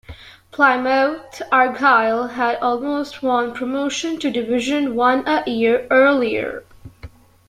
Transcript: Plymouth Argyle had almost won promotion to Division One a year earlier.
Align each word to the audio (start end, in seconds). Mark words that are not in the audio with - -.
Plymouth 0.49 1.43
Argyle 1.51 2.29
had 2.29 2.55
almost 2.57 3.21
won 3.21 3.53
promotion 3.53 4.17
to 4.21 4.31
Division 4.31 4.95
One 4.95 5.23
a 5.27 5.47
year 5.47 5.85
earlier. 5.91 6.63